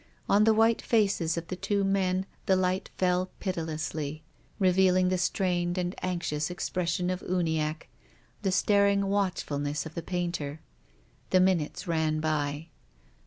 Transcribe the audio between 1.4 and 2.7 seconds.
the two men the